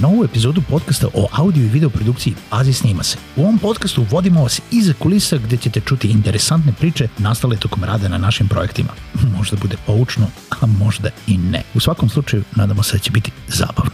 [0.00, 3.18] Novu epizodu podcasta o audio i video produkciji Pazi snima se.
[3.36, 8.08] U ovom podcastu vodimo vas iza kulisa gde ćete čuti interesantne priče nastale tokom rada
[8.08, 8.88] na našim projektima.
[9.36, 11.62] Možda bude poučno, a možda i ne.
[11.74, 13.90] U svakom slučaju, nadamo se da će biti zabavno.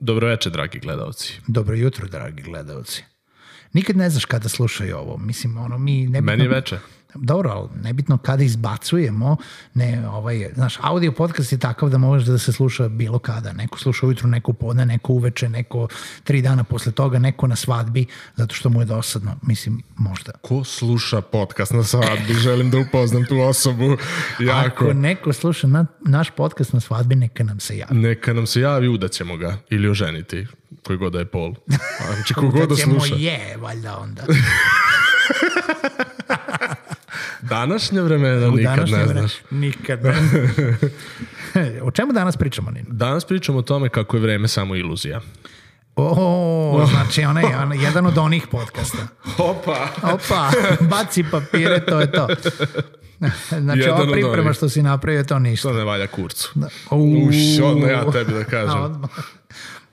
[0.00, 1.40] Dobroveče, dragi gledalci.
[1.46, 3.04] Dobro jutro, dragi gledalci.
[3.72, 5.16] Nikad ne znaš kada slušaju ovo.
[5.16, 6.20] Mislim, ono, mi nebitno...
[6.20, 6.78] Meni je veče.
[7.14, 9.36] Dobro, ali nebitno kada izbacujemo,
[9.74, 13.52] ne, ovaj, znaš, audio podcast je takav da može da se sluša bilo kada.
[13.52, 15.88] Neko sluša ujutru, neko podne, neko uveče, neko
[16.24, 19.36] tri dana posle toga, neko na svadbi, zato što mu je dosadno.
[19.42, 20.32] Mislim, možda.
[20.32, 22.34] Ko sluša podcast na svadbi?
[22.34, 23.96] Želim da upoznam tu osobu.
[24.40, 24.84] Jako.
[24.84, 27.94] Ako neko sluša na, naš podcast na svadbi, neka nam se javi.
[27.98, 29.56] Neka nam se javi, udaćemo ga.
[29.70, 30.46] Ili oženiti.
[30.86, 31.54] Koji god da je pol.
[32.14, 33.14] Znači, kogod da sluša.
[33.14, 34.22] je, valjda onda.
[37.48, 39.32] Današnje vremena U nikad ne znaš.
[39.50, 40.14] Nikad ne
[41.82, 42.86] O čemu danas pričamo, Nino?
[42.88, 45.20] Danas pričamo o tome kako je vreme samo iluzija.
[45.96, 48.98] O, znači onaj, onaj, jedan od onih podcasta.
[49.38, 49.88] Opa!
[50.04, 50.50] Opa,
[50.80, 52.28] baci papire, to je to.
[53.50, 55.68] Znači, Jedan ova priprema što si napravio, to ništa.
[55.68, 56.52] To ne valja kurcu.
[56.90, 57.28] Uuu.
[57.28, 58.82] Uš, odmah ja tebi da kažem.
[58.84, 59.10] odmah.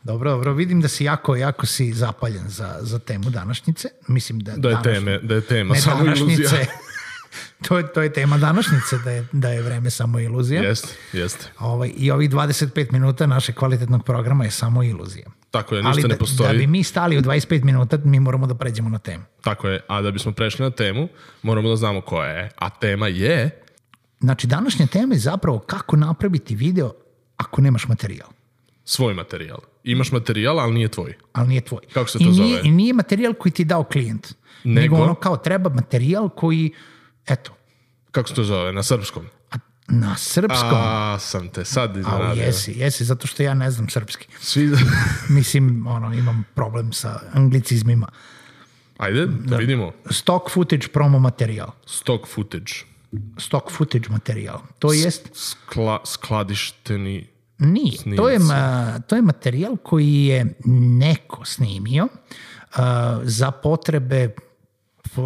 [0.03, 3.89] Dobro, dobro, vidim da si jako, jako si zapaljen za, za temu današnjice.
[4.07, 6.49] Mislim da, Da je, današnje- teme, da je tema ne samo iluzija.
[7.67, 10.61] to, je, to je tema današnjice, da je, da je vreme samo iluzija.
[10.61, 11.51] Jeste, jeste.
[11.59, 15.25] Ovaj, I ovih 25 minuta našeg kvalitetnog programa je samo iluzija.
[15.51, 16.47] Tako je, ništa Ali ne da, postoji.
[16.47, 19.23] da bi mi stali u 25 minuta, mi moramo da pređemo na temu.
[19.41, 21.07] Tako je, a da bismo prešli na temu,
[21.43, 22.49] moramo da znamo koja je.
[22.57, 23.61] A tema je...
[24.19, 26.93] Znači, današnja tema je zapravo kako napraviti video
[27.37, 28.27] ako nemaš materijal,
[28.85, 29.57] svoj materijal.
[29.83, 31.13] Imaš materijal, ali nije tvoj.
[31.33, 31.81] ali nije tvoj.
[31.93, 32.61] Kako se to I nije, zove?
[32.67, 35.03] I nije materijal koji ti je dao klijent, nego, Nego?
[35.03, 36.71] ono kao treba materijal koji,
[37.27, 37.51] eto,
[38.11, 38.73] Kako se to zove?
[38.73, 39.25] Na srpskom?
[39.51, 39.55] a
[39.87, 42.43] na srpskom, A, sam te sad iznenadio.
[42.43, 44.27] jesi, jesi, zato što ja ne znam srpski.
[44.39, 44.69] Svi...
[45.29, 48.07] Mislim, ono, imam problem sa anglicizmima.
[48.97, 49.91] Ajde, da vidimo.
[50.09, 51.71] Stock footage promo materijal.
[51.85, 52.73] Stock footage.
[53.37, 54.59] Stock footage materijal.
[54.79, 57.27] To jest Skla, skladišteni...
[57.57, 58.15] Nije.
[58.17, 62.81] To je, ma, to je materijal koji je neko snimio uh,
[63.23, 64.35] za potrebe
[65.05, 65.17] f,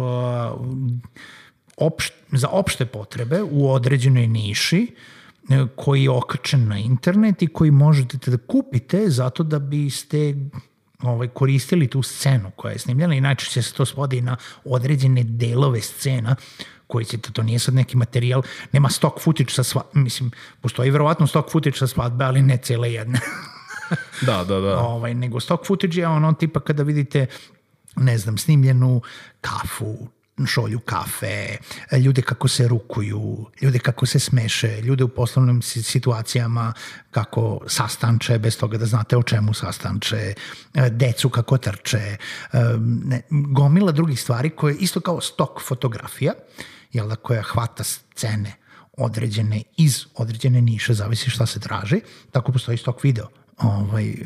[1.76, 4.94] opš, za opšte potrebe u određenoj niši
[5.48, 10.34] e, koji je okačen na internet i koji možete da kupite zato da biste
[11.02, 15.80] ovaj, koristili tu scenu koja je snimljena i najčešće se to svodi na određene delove
[15.80, 16.36] scena
[16.86, 18.42] koji ćete, to nije sad neki materijal,
[18.72, 22.92] nema stock footage sa sva, mislim, postoji verovatno stock footage sa svadbe, ali ne cele
[22.92, 23.20] jedne.
[24.22, 24.78] Da, da, da.
[24.94, 27.26] ovaj, nego stock footage je ono tipa kada vidite
[27.96, 29.02] ne znam, snimljenu
[29.40, 30.08] kafu,
[30.46, 31.56] šolju kafe,
[32.04, 36.72] ljude kako se rukuju, ljude kako se smeše, ljude u poslovnim si- situacijama
[37.10, 40.34] kako sastanče bez toga da znate o čemu sastanče,
[40.74, 42.16] e, decu kako trče, e,
[43.30, 46.32] gomila drugih stvari koje isto kao stok fotografija,
[46.92, 48.52] jel da, koja hvata scene
[48.96, 52.00] određene iz određene niše, zavisi šta se traži,
[52.32, 54.16] tako postoji stok video ovaj, eh,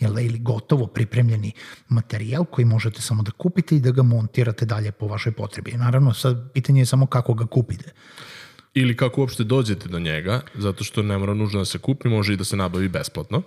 [0.00, 1.52] jel da, ili gotovo pripremljeni
[1.88, 5.72] materijal koji možete samo da kupite i da ga montirate dalje po vašoj potrebi.
[5.72, 7.92] Naravno, sad pitanje je samo kako ga kupite.
[8.74, 12.32] Ili kako uopšte dođete do njega, zato što ne mora nužno da se kupi, može
[12.32, 13.42] i da se nabavi besplatno.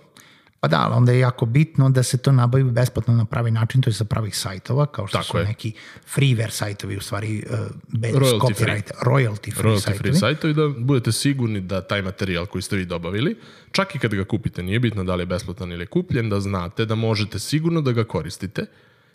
[0.60, 3.82] Pa da, ali onda je jako bitno da se to nabavi besplatno na pravi način,
[3.82, 5.44] to je sa pravih sajtova, kao što Tako su je.
[5.44, 5.72] neki
[6.06, 7.58] freeware sajtovi, u stvari uh,
[7.90, 8.74] bez Royalty free.
[8.74, 9.98] copyrighta, royalty free royalty sajtovi.
[10.00, 13.36] free sajtovi da budete sigurni da taj materijal koji ste vi dobavili,
[13.72, 16.40] čak i kad ga kupite, nije bitno da li je besplatan ili je kupljen, da
[16.40, 18.66] znate da možete sigurno da ga koristite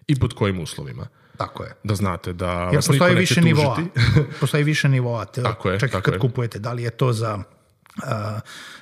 [0.07, 1.07] i pod kojim uslovima.
[1.37, 1.71] Tako je.
[1.83, 3.45] Da znate da Jer vas niko postoji više tužiti.
[3.47, 3.77] nivoa.
[4.39, 5.25] postoji više nivoa.
[5.25, 6.19] Te, Tako je, Čak i tako kad je.
[6.19, 7.43] kupujete, da li je to za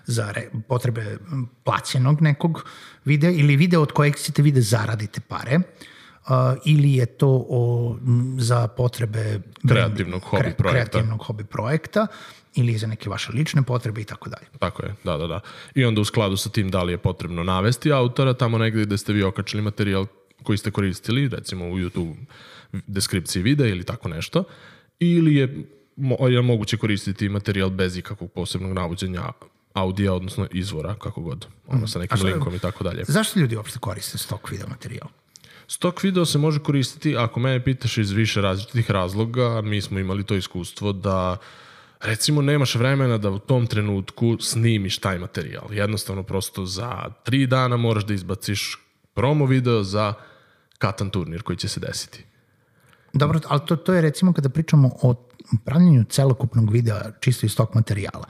[0.06, 1.18] za re, potrebe
[1.64, 2.66] plaćenog nekog
[3.06, 5.60] videa ili video od kojeg ćete vide zaradite pare
[6.66, 7.98] ili je to o,
[8.38, 10.70] za potrebe Kreativnog hobi projekta.
[10.70, 12.08] kreativnog hobi projekta
[12.56, 14.46] ili za neke vaše lične potrebe i tako dalje.
[14.60, 15.40] Tako je, da, da, da.
[15.76, 18.98] I onda u skladu sa tim da li je potrebno navesti autora tamo negde gde
[18.98, 20.06] ste vi okačili materijal
[20.44, 22.16] koji ste koristili, recimo u YouTube
[22.72, 24.44] deskripciji videa ili tako nešto,
[25.00, 25.66] ili je,
[26.02, 29.22] mo, je moguće koristiti materijal bez ikakvog posebnog navođenja
[29.74, 33.04] audija, odnosno izvora, kako god, ono sa nekim šta- linkom i tako dalje.
[33.08, 35.08] Zašto ljudi uopšte koriste stok video materijal?
[35.68, 40.24] Stok video se može koristiti, ako mene pitaš iz više različitih razloga, mi smo imali
[40.24, 41.38] to iskustvo da
[42.02, 45.74] recimo nemaš vremena da u tom trenutku snimiš taj materijal.
[45.74, 48.78] Jednostavno prosto za tri dana moraš da izbaciš
[49.14, 50.14] promo video za
[50.78, 52.26] katan turnir koji će se desiti.
[53.14, 55.14] Dobro, ali to, to je recimo kada pričamo o
[55.66, 58.26] pravljenju celokupnog videa čisto iz stok materijala.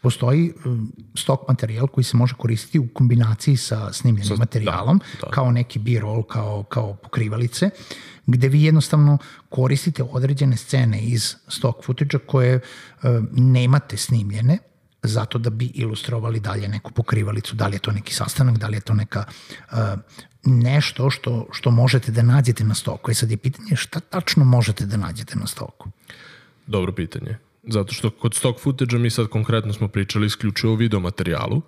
[0.00, 5.26] Postoji um, stok materijal koji se može koristiti u kombinaciji sa snimljenim Sa- materijalom, da,
[5.26, 5.30] da.
[5.30, 7.70] kao neki b-roll, kao, kao pokrivalice,
[8.26, 9.18] gde vi jednostavno
[9.48, 12.60] koristite određene scene iz stock footage koje
[13.02, 14.58] um, nemate snimljene,
[15.02, 18.76] zato da bi ilustrovali dalje neku pokrivalicu, da li je to neki sastanak, da li
[18.76, 19.24] je to neka
[19.72, 19.78] uh,
[20.44, 23.10] nešto što, što možete da nađete na stoku.
[23.10, 25.90] E sad je pitanje šta tačno možete da nađete na stoku.
[26.68, 27.36] Dobro pitanje.
[27.62, 31.62] Zato što kod stock footage mi sad konkretno smo pričali isključivo o video materijalu,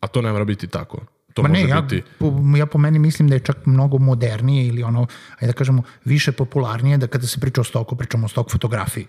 [0.00, 1.00] a to ne mora biti tako.
[1.34, 2.02] To Ma može ne, ja biti...
[2.18, 5.82] po, ja po meni mislim da je čak mnogo modernije ili ono, ajde da kažemo,
[6.04, 9.06] više popularnije da kada se priča o stoku, pričamo o stok fotografiji.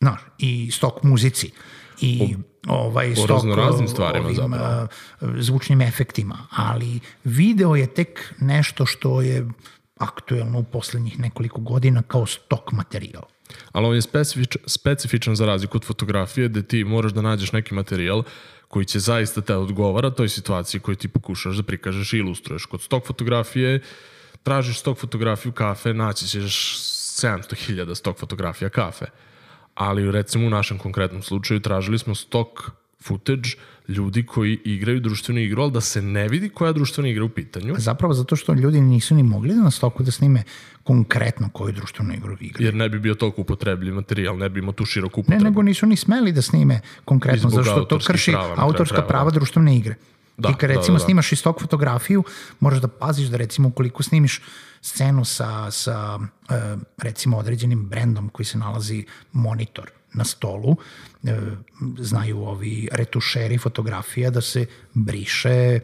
[0.00, 1.50] Znaš, i stok muzici
[2.00, 2.36] i
[2.66, 4.64] ovaj stok raznoraznim stvarima zapravo.
[4.64, 4.86] a,
[5.20, 9.48] zvučnim efektima, ali video je tek nešto što je
[9.98, 13.22] aktuelno u poslednjih nekoliko godina kao stok materijal.
[13.72, 17.74] Ali on je specifič, specifičan za razliku od fotografije gde ti moraš da nađeš neki
[17.74, 18.22] materijal
[18.68, 22.66] koji će zaista te odgovara toj situaciji koju ti pokušaš da prikažeš i ilustruješ.
[22.66, 23.80] Kod stok fotografije
[24.42, 26.76] tražiš stok fotografiju kafe, naći ćeš
[27.22, 29.06] 700.000 stok fotografija kafe.
[29.74, 32.70] Ali recimo u našem konkretnom slučaju tražili smo stok
[33.02, 33.48] footage
[33.88, 37.74] ljudi koji igraju društvenu igru, ali da se ne vidi koja društvena igra u pitanju,
[37.78, 40.42] Zapravo zato što ljudi nisu ni mogli da na stoku da snime
[40.84, 42.66] konkretno koju društvenu igru igraju.
[42.66, 45.44] jer ne bi bio toliko upotrebljiv materijal, ne bi imao tu široku Ne, upotrebu.
[45.44, 49.30] nego nisu ni smeli da snime konkretno, zato što to krši prava autorska krajeva, prava
[49.30, 49.34] da.
[49.34, 49.94] društvene igre.
[50.36, 51.04] Da, Ti kad da, recimo da, da.
[51.04, 52.24] snimaš iz tog fotografiju,
[52.60, 54.40] moraš da paziš da recimo ukoliko snimiš
[54.80, 56.18] scenu sa, sa
[56.50, 60.76] e, recimo određenim brendom koji se nalazi monitor na stolu,
[61.24, 61.38] e,
[61.98, 65.80] znaju ovi retušeri fotografija da se briše e,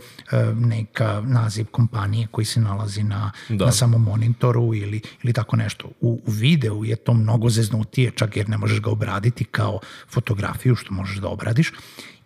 [0.54, 3.64] neka naziv kompanije koji se nalazi na, Da.
[3.66, 5.88] na samom monitoru ili, ili tako nešto.
[6.00, 10.74] U, u videu je to mnogo zeznutije, čak jer ne možeš ga obraditi kao fotografiju
[10.74, 11.72] što možeš da obradiš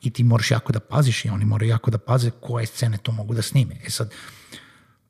[0.03, 3.13] i ti moraš jako da paziš i oni moraju jako da paze koje scene to
[3.13, 3.75] mogu da snime.
[3.87, 4.13] E sad,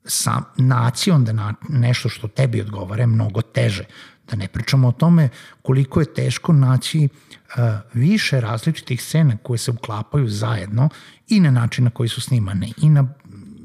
[0.05, 3.85] sam, naći onda na nešto što tebi odgovara je mnogo teže.
[4.31, 5.29] Da ne pričamo o tome
[5.63, 10.89] koliko je teško naći uh, više različitih scena koje se uklapaju zajedno
[11.29, 13.15] i na način na koji su snimane i na,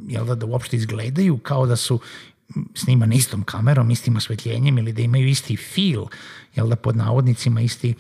[0.08, 2.00] jel da, da uopšte izgledaju kao da su
[2.76, 6.06] snimane istom kamerom, istim osvetljenjem ili da imaju isti feel,
[6.56, 7.94] jel da pod navodnicima isti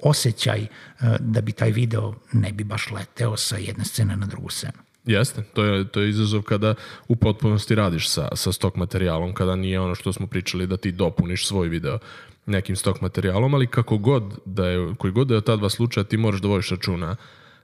[0.00, 4.50] osjećaj uh, da bi taj video ne bi baš leteo sa jedne scene na drugu
[4.50, 4.87] scenu.
[5.08, 6.74] Jeste, to je, to je izazov kada
[7.08, 10.92] u potpunosti radiš sa, sa stok materijalom, kada nije ono što smo pričali da ti
[10.92, 11.98] dopuniš svoj video
[12.46, 15.70] nekim stok materijalom, ali kako god da je, koji god da je od ta dva
[15.70, 17.16] slučaja, ti moraš da vodiš računa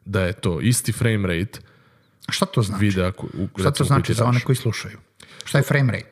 [0.04, 1.60] da je to isti frame rate
[2.28, 2.84] Šta to znači?
[2.84, 4.98] videa u, Šta to znači za one koji slušaju?
[5.44, 6.10] Šta je frame rate?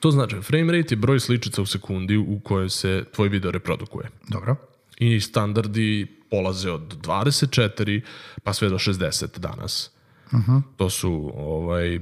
[0.00, 4.08] To znači, frame rate je broj sličica u sekundi u kojoj se tvoj video reprodukuje.
[4.28, 4.56] Dobro.
[4.98, 8.00] I standardi polaze od 24
[8.42, 9.97] pa sve do 60 danas.
[10.32, 10.62] Uh -huh.
[10.76, 11.98] To su ovaj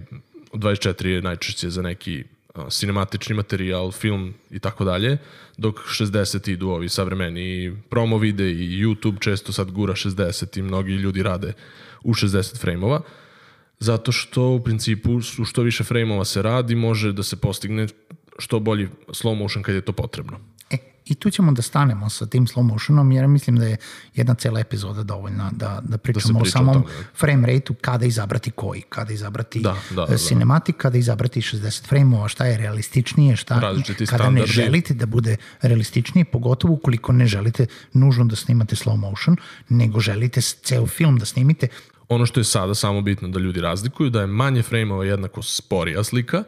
[0.53, 2.25] 24 je najčešće za neki
[2.55, 5.19] a, sinematični materijal, film i tako dalje,
[5.57, 10.93] dok 60 idu ovi savremeni promo vide i YouTube često sad gura 60 i mnogi
[10.93, 11.53] ljudi rade
[12.03, 13.01] u 60 frejmova.
[13.79, 17.87] Zato što u principu su što više frejmova se radi, može da se postigne
[18.39, 20.41] što bolji slow motion kad je to potrebno.
[21.07, 23.77] I tu ćemo da stanemo sa tim slow motionom, jer mislim da je
[24.15, 27.05] jedna cela epizoda dovoljna da, da pričamo priča o o samom tome, da.
[27.19, 30.19] frame rateu, kada izabrati koji, kada izabrati Da, da, e, da.
[30.19, 34.53] cinematic, kada izabrati 60 frame-ova, šta je realističnije, šta Različiti kada ne standardi.
[34.53, 39.37] želite da bude realističnije, pogotovo ukoliko ne želite nužno da snimate slow motion,
[39.69, 41.69] nego želite ceo film da snimite,
[42.09, 46.05] Ono što je sada samo bitno da ljudi razlikuju, da je manje frejmova jednako sporija
[46.05, 46.45] slika,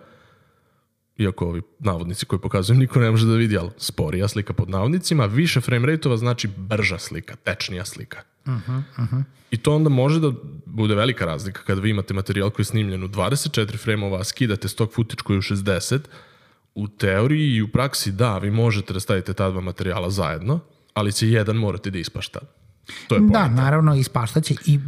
[1.18, 5.26] iako ovi navodnici koji pokazujem niko ne može da vidi, ali sporija slika pod navodnicima,
[5.26, 8.18] više frame rateova znači brža slika, tečnija slika.
[8.44, 9.22] Uh -huh, uh -huh.
[9.50, 10.32] I to onda može da
[10.66, 14.68] bude velika razlika kada vi imate materijal koji je snimljen u 24 frame-ova, a skidate
[14.68, 15.98] stock footage koji je u 60,
[16.75, 20.60] u teoriji i u praksi da, vi možete da stavite ta dva materijala zajedno,
[20.94, 22.40] ali će jedan morati da ispašta.
[23.09, 24.78] To je Da, naravno, ispaštaće i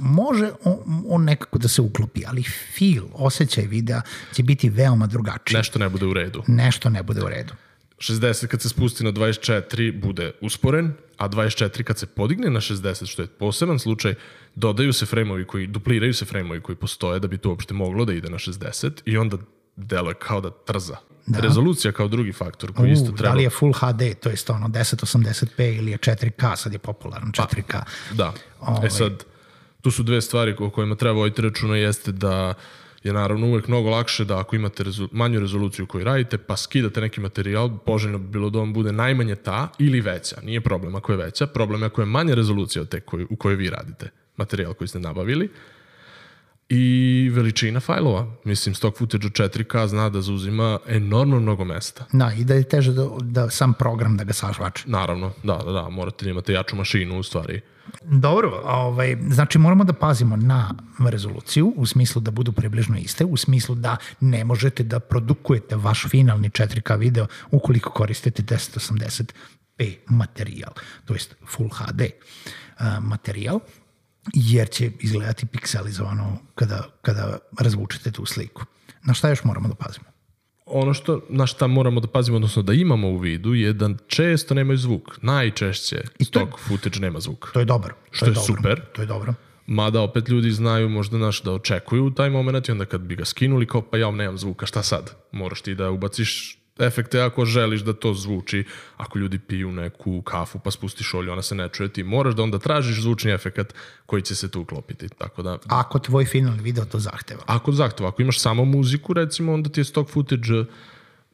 [0.00, 2.42] može on, on nekako da se uklopi, ali
[2.78, 5.56] feel, osjećaj videa će biti veoma drugačiji.
[5.56, 6.42] Nešto ne bude u redu.
[6.46, 7.52] Nešto ne bude u redu.
[7.98, 13.06] 60 kad se spusti na 24 bude usporen, a 24 kad se podigne na 60,
[13.06, 14.14] što je poseban slučaj,
[14.54, 18.12] dodaju se fremovi koji, dupliraju se fremovi koji postoje da bi to uopšte moglo da
[18.12, 19.36] ide na 60 i onda
[19.76, 20.96] deluje kao da trza.
[21.26, 21.40] Da.
[21.40, 23.28] Rezolucija kao drugi faktor koji isto U, treba...
[23.28, 27.32] Da li je Full HD, to je ono 1080p ili je 4K, sad je popularno
[27.32, 27.82] 4K.
[28.12, 28.32] Da.
[28.60, 28.86] Ovaj.
[28.86, 29.24] E sad,
[29.80, 32.54] tu su dve stvari o kojima treba voditi računa jeste da
[33.04, 37.00] je naravno uvek mnogo lakše da ako imate rezu, manju rezoluciju koju radite, pa skidate
[37.00, 40.36] neki materijal, poželjno bi bilo da on bude najmanje ta ili veća.
[40.42, 43.36] Nije problem ako je veća, problem je ako je manja rezolucija od te koju, u
[43.36, 45.50] kojoj vi radite materijal koji ste nabavili
[46.74, 48.26] i veličina fajlova.
[48.44, 52.04] Mislim, stock footage od 4K zna da zauzima enormno mnogo mesta.
[52.12, 54.84] Da, i da je teže da, da sam program da ga sažvače.
[54.86, 57.60] Naravno, da, da, da, morate da imate jaču mašinu u stvari.
[58.02, 60.74] Dobro, ovaj, znači moramo da pazimo na
[61.10, 66.06] rezoluciju u smislu da budu približno iste, u smislu da ne možete da produkujete vaš
[66.08, 70.72] finalni 4K video ukoliko koristite 1080p materijal,
[71.04, 73.60] to jest Full HD uh, materijal,
[74.34, 78.64] jer će izgledati pikselizovano kada, kada razvučete tu sliku.
[79.04, 80.04] Na šta još moramo da pazimo?
[80.66, 84.54] ono što, na šta moramo da pazimo, odnosno da imamo u vidu, je da često
[84.54, 85.18] nemaju zvuk.
[85.22, 87.50] Najčešće I to je- stock footage nema zvuk.
[87.52, 87.94] To je dobro.
[88.10, 88.46] Što to je dobro.
[88.56, 88.80] super.
[88.92, 89.34] To je dobro.
[89.66, 93.24] Mada opet ljudi znaju možda naš da očekuju taj moment i onda kad bi ga
[93.24, 95.10] skinuli kao pa ja nemam zvuka, šta sad?
[95.32, 98.64] Moraš ti da ubaciš efekte ako želiš da to zvuči.
[98.96, 102.42] Ako ljudi piju neku kafu pa spustiš olju, ona se ne čuje, ti moraš da
[102.42, 103.74] onda tražiš zvučni efekat
[104.06, 105.08] koji će se tu uklopiti.
[105.08, 107.42] Tako da Ako tvoj finalni video to zahteva.
[107.46, 110.64] ako zahteva, ako imaš samo muziku, recimo, onda ti je stock footage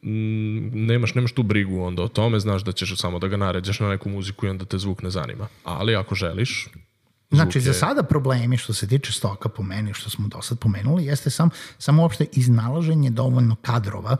[0.02, 3.88] nemaš, nemaš tu brigu onda o tome, znaš da ćeš samo da ga naređaš na
[3.88, 5.48] neku muziku i onda te zvuk ne zanima.
[5.64, 6.68] Ali ako želiš,
[7.30, 11.04] Znači, za sada problemi što se tiče stoka po meni, što smo do sad pomenuli,
[11.04, 14.16] jeste sam, samo uopšte iznalaženje dovoljno kadrova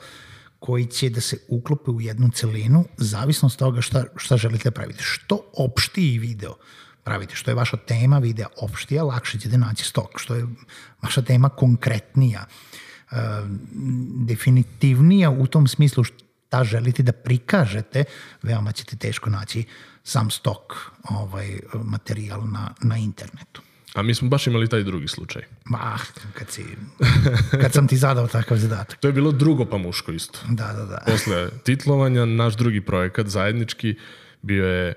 [0.59, 4.75] koji će da se uklope u jednu celinu, zavisno od toga šta, šta želite da
[4.75, 5.03] pravite.
[5.03, 6.55] Što opštiji video
[7.05, 10.19] pravite, što je vaša tema videa opštija, lakše ćete naći stok.
[10.21, 10.47] Što je
[11.03, 12.45] vaša tema konkretnija,
[13.11, 13.17] e,
[14.27, 18.05] definitivnija u tom smislu šta želite da prikažete,
[18.43, 19.65] veoma ćete teško naći
[20.05, 23.63] sam stok ovaj, materijal na, na internetu.
[23.99, 25.43] A mi smo baš imali taj drugi slučaj.
[25.65, 25.99] Ma,
[26.35, 26.65] kad, si,
[27.63, 29.01] kad sam ti zadao takav zadatak.
[29.01, 30.39] To je bilo drugo pa muško isto.
[30.49, 31.03] Da, da, da.
[31.07, 33.95] Posle titlovanja, naš drugi projekat zajednički
[34.43, 34.95] bio je...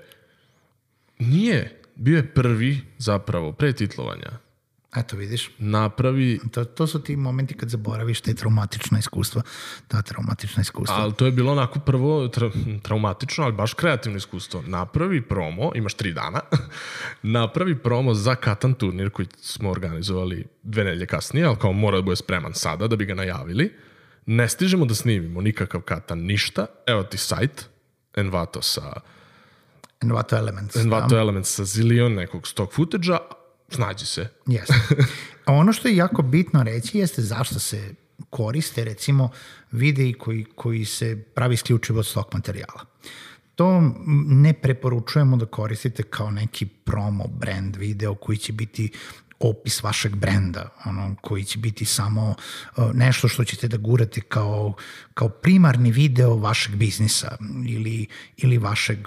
[1.18, 4.38] Nije, bio je prvi zapravo, pre titlovanja.
[4.96, 9.42] Eto vidiš, Napravi to, to su ti momenti kad zaboraviš te traumatična iskustva.
[9.88, 10.96] Ta traumatična iskustva.
[10.96, 12.50] Ali to je bilo onako prvo tra
[12.82, 14.62] traumatično, ali baš kreativno iskustvo.
[14.66, 16.40] Napravi promo, imaš tri dana,
[17.22, 22.02] napravi promo za Katan turnir koji smo organizovali dve nelje kasnije, ali kao mora da
[22.02, 23.72] bude spreman sada da bi ga najavili.
[24.26, 26.66] Ne stižemo da snimimo nikakav Katan, ništa.
[26.86, 27.68] Evo ti sajt,
[28.16, 29.00] Envato sa
[30.02, 30.76] Envato Elements.
[30.76, 33.18] Envato Elements sa zilion nekog stock footage-a,
[33.74, 34.28] snađi se.
[34.46, 34.74] Jeste.
[35.46, 37.94] Ono što je jako bitno reći jeste zašto se
[38.30, 39.30] koriste recimo
[39.72, 42.84] videi koji, koji se pravi isključivo od stok materijala.
[43.54, 43.92] To
[44.26, 48.90] ne preporučujemo da koristite kao neki promo brand video koji će biti
[49.40, 52.34] opis vašeg brenda, ono, koji će biti samo
[52.76, 54.74] uh, nešto što ćete da gurate kao,
[55.14, 57.36] kao primarni video vašeg biznisa
[57.66, 58.98] ili, ili vašeg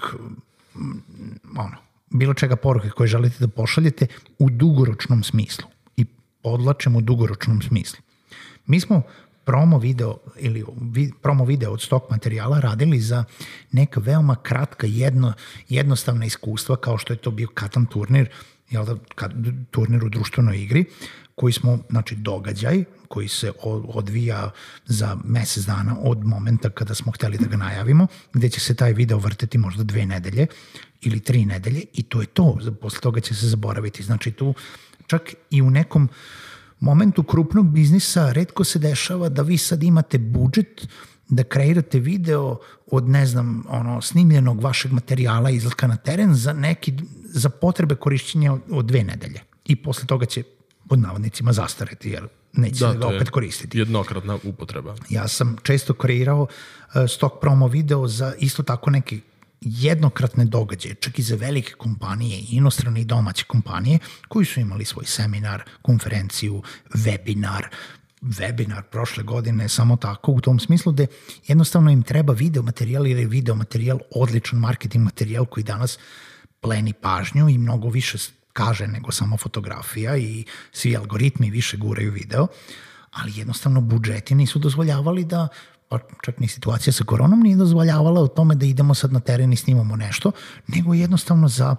[1.56, 1.76] ono,
[2.10, 4.06] bilo čega poruke koje želite da pošaljete
[4.38, 5.68] u dugoročnom smislu.
[5.96, 6.04] I
[6.42, 8.00] podlačem u dugoročnom smislu.
[8.66, 9.02] Mi smo
[9.44, 10.64] promo video ili
[11.22, 13.24] promo video od stok materijala radili za
[13.72, 15.32] neka veoma kratka jedno,
[15.68, 18.28] jednostavna iskustva kao što je to bio Katan turnir,
[18.70, 19.32] jel da, kad,
[19.70, 20.84] turnir u društvenoj igri,
[21.36, 23.52] koji smo, znači događaj koji se
[23.88, 24.50] odvija
[24.86, 28.92] za mesec dana od momenta kada smo hteli da ga najavimo, gde će se taj
[28.92, 30.46] video vrteti možda dve nedelje
[31.00, 34.02] ili tri nedelje i to je to, posle toga će se zaboraviti.
[34.02, 34.54] Znači tu
[35.06, 36.08] čak i u nekom
[36.80, 40.88] momentu krupnog biznisa redko se dešava da vi sad imate budžet
[41.28, 46.94] da kreirate video od, ne znam, ono, snimljenog vašeg materijala izlaska na teren za neki,
[47.24, 49.40] za potrebe korišćenja od dve nedelje.
[49.64, 50.42] I posle toga će
[50.88, 53.78] pod navodnicima zastareti, jer neće da, da ga to je opet koristiti.
[53.78, 54.94] Jednokratna upotreba.
[55.10, 56.48] Ja sam često kreirao uh,
[57.08, 59.20] stok promo video za isto tako neke
[59.60, 65.04] jednokratne događaje, čak i za velike kompanije, inostrane i domaće kompanije, koji su imali svoj
[65.04, 66.62] seminar, konferenciju,
[66.94, 67.62] webinar,
[68.22, 71.06] webinar prošle godine, samo tako, u tom smislu da
[71.46, 75.98] jednostavno im treba video materijal ili video materijal odličan marketing materijal koji danas
[76.60, 78.18] pleni pažnju i mnogo više
[78.56, 82.46] kaže nego samo fotografija i svi algoritmi više guraju video,
[83.12, 85.48] ali jednostavno budžeti nisu dozvoljavali da
[85.88, 89.52] pa čak ni situacija sa koronom nije dozvoljavala o tome da idemo sad na teren
[89.52, 90.32] i snimamo nešto,
[90.66, 91.76] nego jednostavno za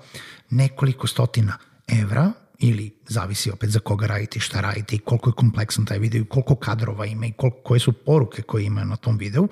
[0.49, 1.57] nekoliko stotina
[1.87, 5.99] evra ili zavisi opet za koga radite i šta radite i koliko je kompleksan taj
[5.99, 9.47] video i koliko kadrova ima i koliko, koje su poruke koje ima na tom videu,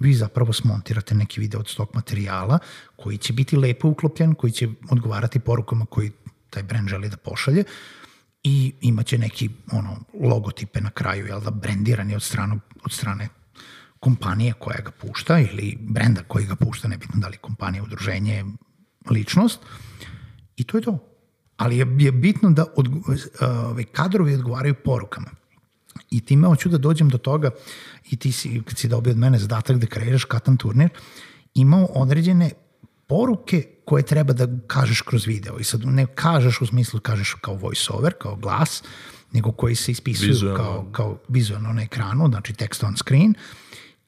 [0.00, 2.58] vi zapravo smontirate neki video od stok materijala
[2.96, 6.10] koji će biti lepo uklopljen, koji će odgovarati porukama koji
[6.50, 7.64] taj brand želi da pošalje
[8.42, 13.28] i imaće neki ono logotipe na kraju, jel da, brendirani od strane, od strane
[14.00, 18.44] kompanije koja ga pušta ili brenda koji ga pušta, nebitno da li kompanija, udruženje,
[19.10, 19.60] ličnost.
[20.56, 20.98] I to je to.
[21.56, 25.30] Ali je, je bitno da od, uh, kadrovi odgovaraju porukama.
[26.10, 27.50] I time hoću da dođem do toga
[28.10, 30.88] i ti si, kad si dobio od mene zadatak da kreiraš katan turnir,
[31.54, 32.50] imao određene
[33.10, 35.58] poruke koje treba da kažeš kroz video.
[35.58, 38.82] I sad ne kažeš u smislu kažeš kao voice over, kao glas,
[39.32, 40.56] nego koji se ispisuju vizualno.
[40.56, 43.34] kao, kao vizualno na ekranu, znači text on screen,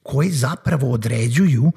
[0.02, 1.73] koji zapravo određuju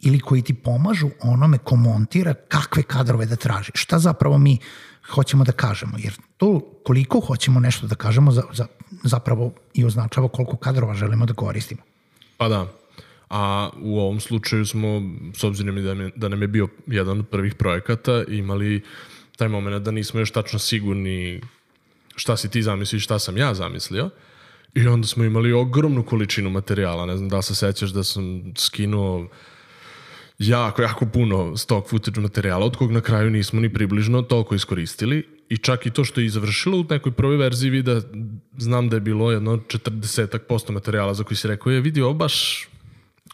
[0.00, 3.72] ili koji ti pomažu onome ko montira kakve kadrove da traži.
[3.74, 4.58] Šta zapravo mi
[5.10, 8.66] hoćemo da kažemo, jer to koliko hoćemo nešto da kažemo za, za,
[9.04, 11.82] zapravo i označava koliko kadrova želimo da koristimo.
[12.36, 12.66] Pa da,
[13.36, 15.02] a u ovom slučaju smo,
[15.36, 18.82] s obzirom da, mi, da nam je bio jedan od prvih projekata, imali
[19.36, 21.40] taj moment da nismo još tačno sigurni
[22.16, 24.10] šta si ti zamislio i šta sam ja zamislio.
[24.74, 27.06] I onda smo imali ogromnu količinu materijala.
[27.06, 29.28] Ne znam da li se sećaš da sam skinuo
[30.38, 35.26] jako, jako puno stock footage materijala, od kog na kraju nismo ni približno toliko iskoristili.
[35.48, 38.00] I čak i to što je završilo u nekoj prvoj verziji videa,
[38.58, 42.68] znam da je bilo jedno 40% materijala za koji si rekao, je vidio, ovo baš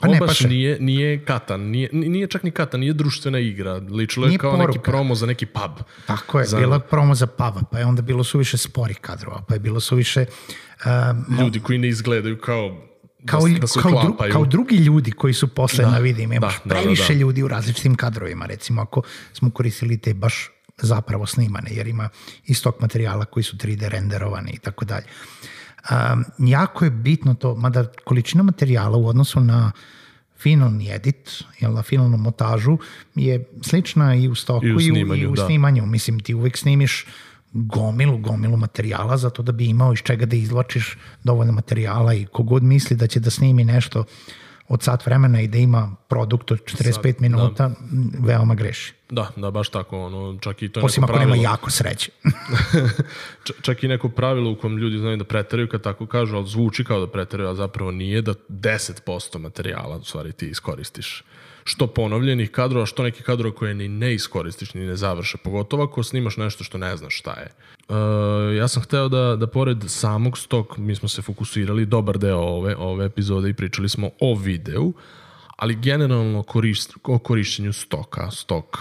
[0.00, 3.74] Pa ne, baš nije, nije katan, nije, nije čak ni katan, nije društvena igra.
[3.74, 4.66] Ličilo je kao poruka.
[4.66, 5.72] neki promo za neki pub.
[6.06, 6.58] Tako je, za...
[6.58, 10.26] bila promo za pub, pa je onda bilo suviše spori kadrova, pa je bilo suviše...
[10.86, 12.90] Um, Ljudi koji ne izgledaju kao
[13.26, 16.34] kao, da, da kao, dru, kao drugi ljudi koji su posle da, na vidima.
[16.34, 17.20] Imaš da, previše da, da, da.
[17.20, 19.02] ljudi u različitim kadrovima, recimo ako
[19.32, 22.08] smo koristili te baš zapravo snimane, jer ima
[22.46, 25.06] istog materijala koji su 3D renderovani i tako dalje.
[25.90, 29.72] Um, jako je bitno to, mada količina materijala u odnosu na
[30.38, 32.78] finalni edit, jel, na finalnu montažu
[33.14, 35.22] je slična i u stoku i u snimanju.
[35.22, 35.82] I u, i u snimanju.
[35.82, 35.86] Da.
[35.86, 37.06] Mislim, ti uvek snimiš
[37.52, 42.62] gomilu, gomilu materijala zato da bi imao iz čega da izvlačiš dovoljno materijala i kogod
[42.62, 44.04] misli da će da snimi nešto
[44.70, 47.12] od sat vremena i da ima produkt od 45 Sad, da.
[47.18, 48.26] minuta, da.
[48.26, 48.94] veoma greši.
[49.10, 49.98] Da, da, baš tako.
[49.98, 52.10] Ono, čak i to Osim ako pravilo, nema jako sreće.
[53.66, 56.84] čak i neko pravilo u kojem ljudi znaju da preteraju kad tako kažu, ali zvuči
[56.84, 61.24] kao da preteraju, a zapravo nije da 10% materijala u stvari ti iskoristiš
[61.64, 66.02] što ponovljenih kadrova, što neki kadrova koje ni ne iskoristiš, ni ne završe, pogotovo ako
[66.02, 67.48] snimaš nešto što ne znaš šta je.
[67.88, 67.96] Uh,
[68.56, 72.76] ja sam hteo da, da pored samog stok, mi smo se fokusirali dobar deo ove,
[72.76, 74.92] ove epizode i pričali smo o videu,
[75.56, 78.78] ali generalno korist, o korišćenju stoka, stok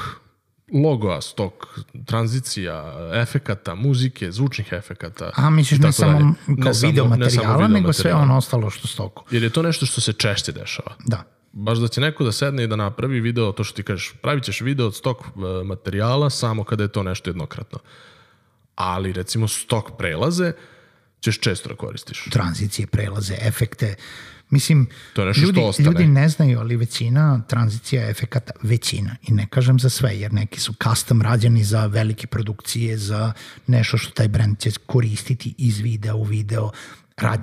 [0.73, 5.31] logoa, stok, tranzicija, efekata, muzike, zvučnih efekata.
[5.35, 7.93] A misliš ne samo kao ne video materijala, ne samo video nego materijala.
[7.93, 9.25] sve ono ostalo što stoku.
[9.31, 10.95] Jer je to nešto što se češće dešava.
[11.05, 14.13] Da baš da će neko da sedne i da napravi video, to što ti kažeš,
[14.21, 17.79] pravit ćeš video od stok e, materijala samo kada je to nešto jednokratno.
[18.75, 20.51] Ali recimo stok prelaze
[21.21, 22.23] ćeš često da koristiš.
[22.31, 23.95] Tranzicije, prelaze, efekte.
[24.49, 25.85] Mislim, to je nešto ljudi, što ostane.
[25.85, 30.59] ljudi ne znaju, ali većina tranzicija efekata, većina, i ne kažem za sve, jer neki
[30.59, 33.33] su custom rađeni za velike produkcije, za
[33.67, 36.71] nešto što taj brand će koristiti iz videa u video,
[37.21, 37.41] rad,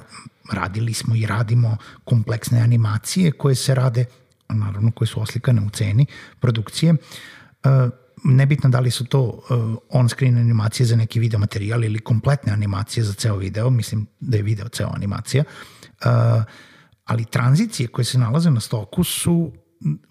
[0.52, 4.04] radili smo i radimo kompleksne animacije koje se rade,
[4.48, 6.06] naravno koje su oslikane u ceni
[6.40, 6.94] produkcije.
[7.64, 7.68] E,
[8.24, 9.40] nebitno da li su to uh,
[9.90, 14.42] on-screen animacije za neki video materijal ili kompletne animacije za ceo video, mislim da je
[14.42, 16.42] video ceo animacija, uh,
[17.04, 19.52] ali tranzicije koje se nalaze na stoku su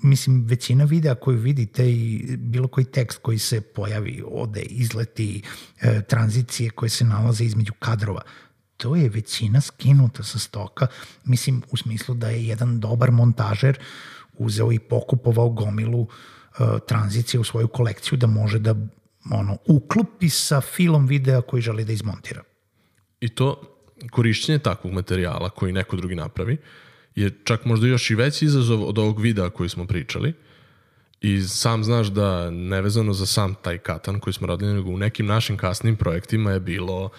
[0.01, 5.41] mislim, većina videa koju vidite i bilo koji tekst koji se pojavi, ode, izleti,
[5.81, 8.21] e, tranzicije koje se nalaze između kadrova,
[8.77, 10.87] to je većina skinuta sa stoka,
[11.23, 13.79] mislim u smislu da je jedan dobar montažer
[14.37, 16.07] uzeo i pokupovao gomilu uh,
[16.87, 18.75] tranzicije u svoju kolekciju da može da
[19.31, 22.43] ono, uklopi sa filom videa koji želi da izmontira.
[23.19, 23.61] I to
[24.11, 26.57] korišćenje takvog materijala koji neko drugi napravi
[27.15, 30.33] je čak možda još i veći izazov od ovog videa koji smo pričali
[31.21, 35.25] i sam znaš da nevezano za sam taj katan koji smo radili, nego u nekim
[35.25, 37.11] našim kasnim projektima je bilo uh,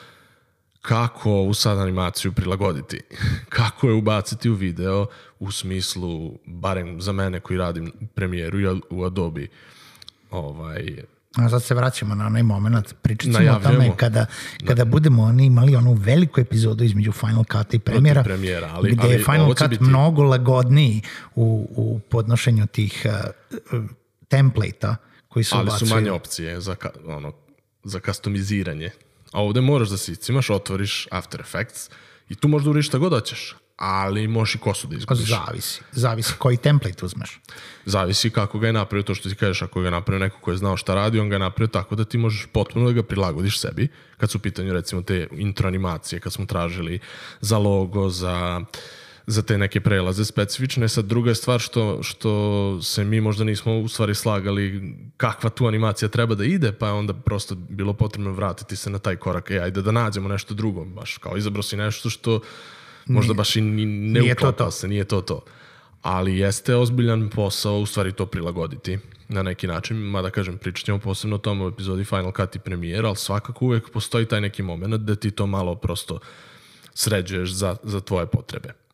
[0.83, 3.01] kako ovu sad animaciju prilagoditi,
[3.59, 5.07] kako je ubaciti u video
[5.39, 9.47] u smislu, barem za mene koji radim premijeru u Adobe,
[10.31, 11.03] ovaj,
[11.37, 14.27] A sad se vraćamo na onaj moment, pričat ćemo o tome kada,
[14.67, 14.91] kada da.
[14.91, 19.13] budemo oni imali onu veliku epizodu između Final Cut i premijera, premijera ali, gde ali
[19.13, 19.85] je Final Cut biti...
[19.85, 21.03] mnogo lagodniji
[21.35, 23.07] u, u podnošenju tih
[23.73, 23.85] uh,
[24.29, 24.97] templata
[25.29, 27.33] koji su Ali su manje opcije za ono,
[27.85, 28.91] za kastomiziranje.
[29.37, 31.91] A ovde moraš da se iscimaš, otvoriš After Effects
[32.29, 35.29] i tu možda uriš šta god hoćeš, ali možeš i kosu da Pa izgubiš.
[35.29, 35.81] zavisi.
[35.93, 37.41] Zavisi koji template uzmeš.
[37.85, 40.51] Zavisi kako ga je napravio, to što ti kažeš, ako ga je napravio neko ko
[40.51, 43.03] je znao šta radi, on ga je napravio tako da ti možeš potpuno da ga
[43.03, 46.99] prilagodiš sebi, kad su u pitanju recimo te intro animacije, kad smo tražili
[47.41, 48.61] za logo, za
[49.27, 50.89] za te neke prelaze specifične.
[50.89, 55.67] Sad druga je stvar što, što se mi možda nismo u stvari slagali kakva tu
[55.67, 59.51] animacija treba da ide, pa je onda prosto bilo potrebno vratiti se na taj korak.
[59.51, 62.41] E, ajde da nađemo nešto drugo, baš kao izabrao si nešto što
[63.07, 64.71] možda baš i ni, ne Nije to to.
[64.71, 65.45] se, nije to to.
[66.03, 70.99] Ali jeste ozbiljan posao u stvari to prilagoditi na neki način, mada kažem, pričat ćemo
[70.99, 74.63] posebno o tom u epizodi Final Cut i premijer, ali svakako uvek postoji taj neki
[74.63, 76.19] moment da ti to malo prosto
[76.95, 78.86] sređuješ za, za tvoje potrebe.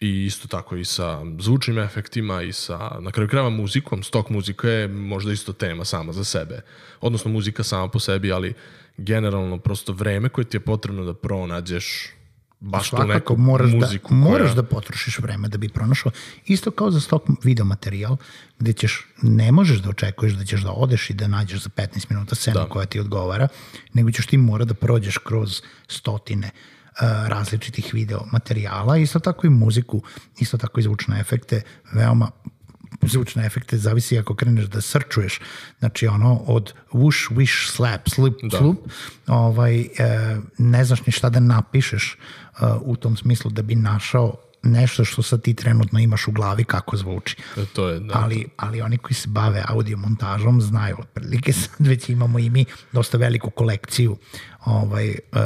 [0.00, 4.68] I isto tako i sa zvučnim efektima i sa, na kraju krajeva muzikom, stok muzika
[4.68, 6.60] je možda isto tema sama za sebe.
[7.00, 8.54] Odnosno muzika sama po sebi, ali
[8.96, 12.16] generalno prosto vreme koje ti je potrebno da pronađeš
[12.60, 14.54] baš tu neku moraš, muziku da, moraš koja...
[14.54, 16.12] da potrošiš vreme da bi pronašao.
[16.46, 18.16] Isto kao za stok video materijal,
[18.58, 22.06] gde ćeš, ne možeš da očekuješ da ćeš da odeš i da nađeš za 15
[22.10, 22.68] minuta scenu Da.
[22.68, 23.48] koja ti odgovara,
[23.92, 26.50] nego ćeš ti mora da prođeš kroz stotine
[27.00, 30.02] različitih video materijala, isto tako i muziku,
[30.38, 32.30] isto tako i zvučne efekte, veoma
[33.02, 35.40] zvučne efekte zavisi ako kreneš da srčuješ,
[35.78, 38.58] znači ono od whoosh, wish, slap, slip, Da.
[38.58, 38.78] slup,
[39.26, 39.86] ovaj, e,
[40.58, 42.16] ne znaš ni šta da napišeš e,
[42.80, 46.96] u tom smislu da bi našao nešto što sad ti trenutno imaš u glavi kako
[46.96, 47.36] zvuči.
[47.56, 48.14] E, To je, da.
[48.14, 52.64] Ali, ali oni koji se bave audio montažom znaju otprilike sad već imamo i mi
[52.92, 54.16] dosta veliku kolekciju
[54.64, 55.40] ovaj, uh,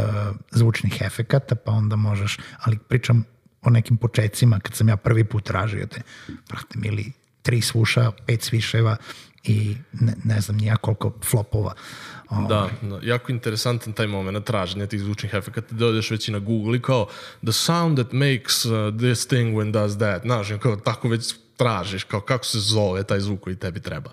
[0.51, 3.25] zvučnih efekata, pa onda možeš, ali pričam
[3.63, 6.03] o nekim početcima kad sam ja prvi put tražio te,
[6.49, 8.97] brate mili, tri svuša, pet sviševa
[9.43, 11.73] i ne, ne znam nija koliko flopova.
[11.73, 16.33] Ovaj, Da, da, jako interesantan taj moment traženja tih zvučnih efekata, da odeš već i
[16.33, 17.07] na Google i kao
[17.43, 22.05] the sound that makes uh, this thing when does that, znaš, kao tako već tražiš,
[22.05, 24.13] kao kako se zove taj zvuk koji tebi treba.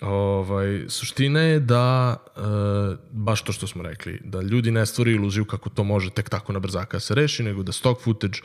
[0.00, 2.40] Ovaj, suština je da, e,
[3.10, 6.52] baš to što smo rekli, da ljudi ne stvori iluziju kako to može tek tako
[6.52, 8.38] na brzaka da se reši, nego da stock footage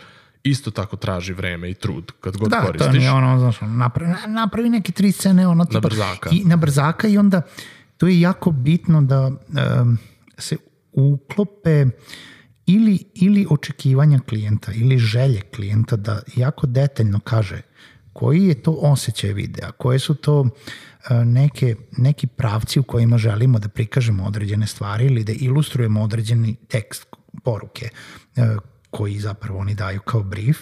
[0.44, 2.94] isto tako traži vreme i trud kad god Da, to koristiš.
[2.94, 6.30] nije ono, znaš, ono, napravi, napravi neke tri scene, ono, tipa, brzaka.
[6.34, 7.42] I na brzaka i onda
[8.00, 9.32] to je jako bitno da
[10.38, 10.58] se
[10.92, 11.86] uklope
[12.66, 17.62] ili, ili očekivanja klijenta ili želje klijenta da jako detaljno kaže
[18.14, 20.50] koji je to osjećaj videa, koje su to uh,
[21.26, 27.08] neke, neki pravci u kojima želimo da prikažemo određene stvari ili da ilustrujemo određeni tekst
[27.44, 27.90] poruke
[28.36, 28.44] uh,
[28.90, 30.58] koji zapravo oni daju kao brief,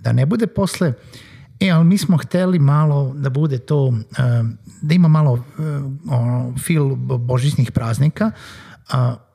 [0.00, 0.92] da ne bude posle
[1.60, 3.96] E, ali mi smo hteli malo da bude to, uh,
[4.82, 5.42] da ima malo uh,
[6.10, 8.30] ono, feel božićnih praznika,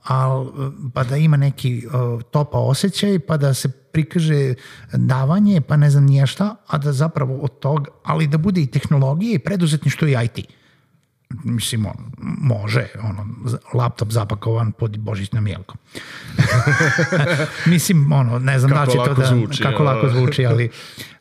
[0.03, 0.47] al,
[0.93, 4.53] pa da ima neki uh, topa osjećaj, pa da se prikaže
[4.93, 8.67] davanje, pa ne znam nije šta, a da zapravo od toga, ali da bude i
[8.67, 10.45] tehnologije i preduzetništvo i IT.
[11.43, 12.11] Mislim, on,
[12.41, 13.27] može, ono,
[13.73, 15.77] laptop zapakovan pod božićnom jelkom.
[17.73, 20.69] Mislim, ono, ne znam Kako da će to da, zvuči, kako lako zvuči, ali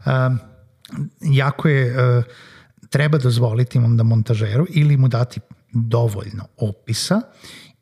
[0.06, 0.38] um,
[1.20, 2.24] jako je, uh,
[2.90, 5.40] treba dozvoliti onda montažeru ili mu dati
[5.72, 7.20] dovoljno opisa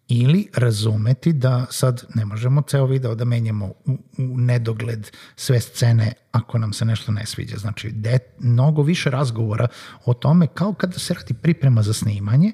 [0.08, 6.12] ili razumeti da sad ne možemo ceo video da menjamo u, u nedogled sve scene
[6.32, 7.56] ako nam se nešto ne sviđa.
[7.56, 9.68] Znači, de, mnogo više razgovora
[10.04, 12.52] o tome kao kada se radi priprema za snimanje,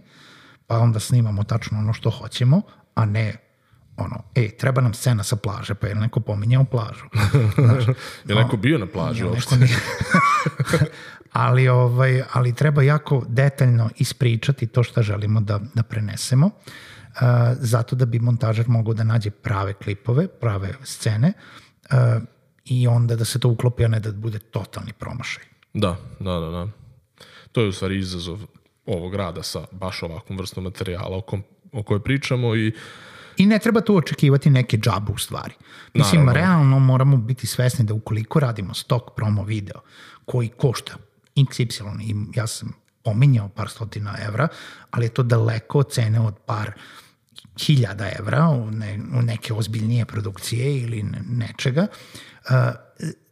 [0.66, 2.62] pa onda snimamo tačno ono što hoćemo,
[2.94, 3.47] a ne
[3.98, 7.04] ono, ej, treba nam scena sa plaže, pa je neko pominjao plažu?
[7.58, 7.84] Znaš,
[8.24, 9.56] Je neko bio na plaži uopšte?
[9.56, 10.90] neko nije-
[11.32, 16.52] ali, ovaj, ali treba jako detaljno ispričati to što želimo da, da prenesemo, uh,
[17.52, 21.32] zato da bi montažer mogao da nađe prave klipove, prave scene
[21.84, 22.22] uh,
[22.64, 25.44] i onda da se to uklopi, a ne da bude totalni promašaj.
[25.74, 26.68] Da, da, da, da.
[27.52, 28.38] To je u stvari izazov
[28.86, 32.72] ovog rada sa baš ovakvom vrstom materijala o, kom, o kojoj pričamo i
[33.38, 35.54] I ne treba tu očekivati neke džabu u stvari.
[35.94, 36.32] Mislim, Naravno.
[36.40, 39.80] realno moramo biti svesni da ukoliko radimo stok promo video
[40.24, 40.96] koji košta
[41.36, 42.72] XY i ja sam
[43.04, 44.48] pominjao par stotina evra,
[44.90, 46.72] ali je to daleko od cene od par
[47.66, 51.86] hiljada evra u, ne, u neke ozbiljnije produkcije ili ne- nečega,
[52.50, 52.56] uh,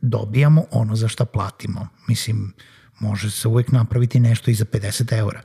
[0.00, 1.88] dobijamo ono za šta platimo.
[2.08, 2.52] Mislim,
[2.98, 5.42] može se uvek napraviti nešto i za 50 eura,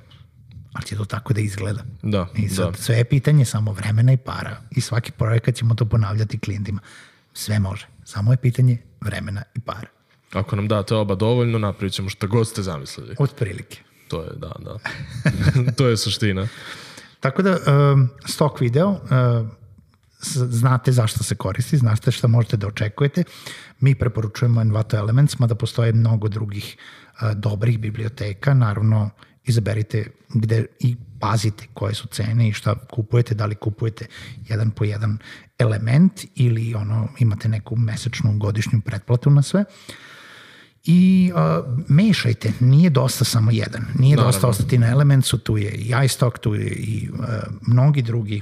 [0.73, 1.83] ali će to tako da izgleda.
[2.03, 2.77] da, I sad da.
[2.77, 4.57] sve je pitanje samo vremena i para.
[4.71, 6.81] I svaki projekat ćemo to ponavljati klijentima.
[7.33, 7.87] Sve može.
[8.03, 9.87] Samo je pitanje vremena i para.
[10.33, 13.15] Ako nam date oba dovoljno, napravit ćemo šta god ste zamislili.
[13.19, 13.79] Od prilike.
[14.07, 14.77] To je, da, da.
[15.77, 16.47] to je suština.
[17.19, 17.57] Tako da,
[17.93, 18.97] um, stok video, uh,
[20.49, 23.23] znate zašto se koristi, znate šta možete da očekujete.
[23.79, 26.77] Mi preporučujemo Envato Elements, mada postoje mnogo drugih
[27.21, 29.09] uh, dobrih biblioteka, naravno
[29.45, 34.05] izaberite gde i pazite koje su cene i šta kupujete, da li kupujete
[34.47, 35.17] jedan po jedan
[35.59, 39.65] element ili ono imate neku mesečnu godišnju pretplatu na sve.
[40.83, 44.31] I uh, mešajte, nije dosta samo jedan, nije Naravno.
[44.31, 47.25] dosta ostati na Elementsu, tu je i iStock, tu je i uh,
[47.67, 48.41] mnogi drugi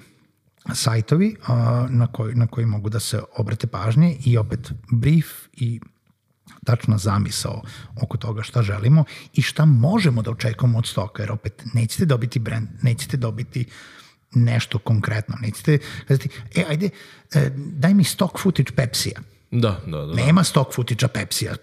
[0.73, 1.47] sajtovi uh,
[1.89, 5.79] na, koji, na koji mogu da se obrate pažnje i opet brief i
[6.65, 7.61] tačna zamisao
[8.01, 12.39] oko toga šta želimo i šta možemo da očekujemo od stoka, jer opet nećete dobiti
[12.39, 13.65] brand, nećete dobiti
[14.31, 16.89] nešto konkretno, nećete kazati, e, ajde,
[17.33, 19.19] e, daj mi stock footage Pepsija.
[19.51, 20.13] Da, da, da.
[20.13, 21.55] Nema stock footage Pepsija.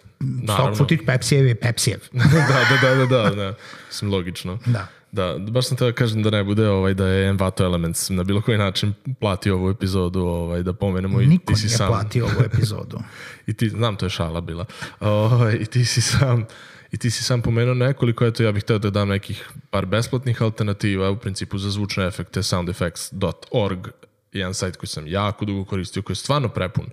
[0.44, 2.00] Stock footage Pepsijev je Pepsijev.
[2.12, 3.54] da, da, da, da, da, da.
[3.88, 4.58] Mislim, logično.
[4.66, 4.86] Da.
[5.16, 8.24] Da, baš sam te da kažem da ne bude ovaj, da je Envato Elements na
[8.24, 11.88] bilo koji način platio ovu epizodu, ovaj, da pomenemo i Niko ti si sam...
[11.88, 12.98] platio ovu epizodu.
[13.46, 14.64] I ti, znam, to je šala bila.
[15.00, 16.46] Ovaj, I ti si sam
[16.92, 20.42] i ti si sam pomenuo nekoliko, eto ja bih hteo da dam nekih par besplatnih
[20.42, 23.88] alternativa, u principu za zvučne efekte soundeffects.org
[24.38, 26.86] jedan sajt koji sam jako dugo koristio, koji je stvarno prepun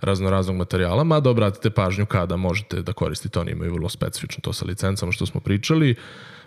[0.00, 4.52] razno raznog materijala, mada obratite pažnju kada možete da koristite, oni imaju vrlo specifično to
[4.52, 5.94] sa licencama što smo pričali.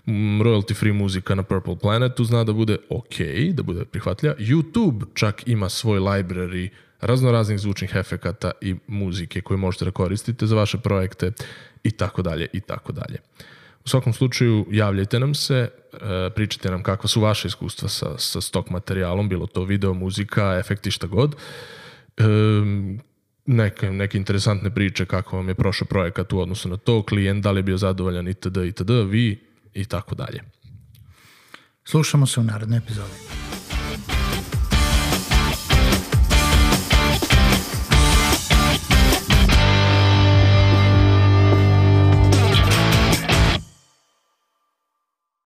[0.05, 3.19] Mm, royalty free muzika na Purple Planetu zna da bude ok,
[3.53, 4.35] da bude prihvatljiva.
[4.39, 6.69] YouTube čak ima svoj library
[7.01, 11.31] razno raznih zvučnih efekata i muzike koje možete da koristite za vaše projekte
[11.83, 13.17] i tako dalje i tako dalje.
[13.85, 18.41] U svakom slučaju javljajte nam se, e, pričajte nam kakva su vaše iskustva sa, sa
[18.41, 21.35] stok materijalom, bilo to video, muzika, efekti, šta god.
[22.17, 22.23] E,
[23.45, 27.51] neke, neke interesantne priče kako vam je prošao projekat u odnosu na to, klijent, da
[27.51, 28.57] li je bio zadovoljan itd.
[28.57, 28.91] itd.
[29.09, 30.39] vi i tako dalje.
[31.85, 33.42] Slušamo se u narodnoj epizodi.